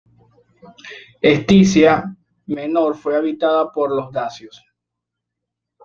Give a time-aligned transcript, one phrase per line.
[1.21, 2.03] Escitia
[2.47, 4.65] Menor fue habitada por los dacios.